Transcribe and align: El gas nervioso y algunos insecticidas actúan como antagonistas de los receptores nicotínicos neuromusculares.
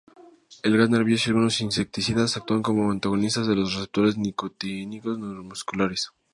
El 0.63 0.77
gas 0.79 0.89
nervioso 0.89 1.25
y 1.27 1.29
algunos 1.29 1.61
insecticidas 1.61 2.35
actúan 2.35 2.63
como 2.63 2.89
antagonistas 2.89 3.45
de 3.45 3.55
los 3.55 3.75
receptores 3.75 4.17
nicotínicos 4.17 5.19
neuromusculares. 5.19 6.09